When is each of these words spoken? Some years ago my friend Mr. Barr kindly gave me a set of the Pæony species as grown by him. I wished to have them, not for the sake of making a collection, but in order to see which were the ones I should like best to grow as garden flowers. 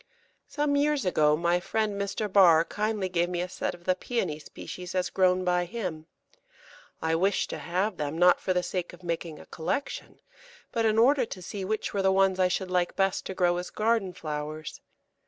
Some 0.47 0.75
years 0.75 1.05
ago 1.05 1.37
my 1.37 1.59
friend 1.59 1.93
Mr. 1.93 2.27
Barr 2.27 2.65
kindly 2.65 3.07
gave 3.07 3.29
me 3.29 3.39
a 3.39 3.47
set 3.47 3.75
of 3.75 3.83
the 3.83 3.93
Pæony 3.93 4.43
species 4.43 4.95
as 4.95 5.11
grown 5.11 5.43
by 5.45 5.65
him. 5.65 6.07
I 7.03 7.13
wished 7.13 7.51
to 7.51 7.59
have 7.59 7.97
them, 7.97 8.17
not 8.17 8.39
for 8.39 8.51
the 8.51 8.63
sake 8.63 8.93
of 8.93 9.03
making 9.03 9.37
a 9.39 9.45
collection, 9.45 10.19
but 10.71 10.85
in 10.87 10.97
order 10.97 11.25
to 11.27 11.41
see 11.43 11.63
which 11.63 11.93
were 11.93 12.01
the 12.01 12.11
ones 12.11 12.39
I 12.39 12.47
should 12.47 12.71
like 12.71 12.95
best 12.95 13.27
to 13.27 13.35
grow 13.35 13.57
as 13.57 13.69
garden 13.69 14.11
flowers. 14.11 14.81